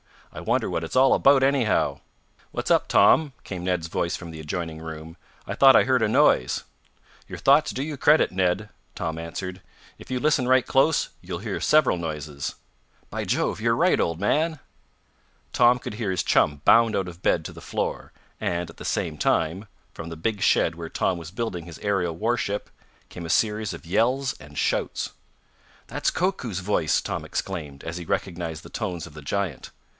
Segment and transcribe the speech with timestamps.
[0.33, 1.99] I wonder what it's all about, anyhow."
[2.51, 5.15] "What's up, Tom?" came Ned's voice from the adjoining room.
[5.45, 6.63] "I thought I heard a noise."
[7.27, 9.61] "Your thoughts do you credit, Ned!" Tom answered.
[9.99, 12.55] "If you listen right close, you'll hear several noises."
[13.11, 13.59] "By Jove!
[13.61, 14.57] You're right, old man!"
[15.53, 18.85] Tom could hear his chum bound out of bed to the floor, and, at the
[18.85, 22.71] same time, from the big shed where Tom was building his aerial warship
[23.09, 25.11] came a series of yells and shouts.
[25.87, 29.69] "That's Koku's voice!" Tom exclaimed, as he recognized the tones of the giant.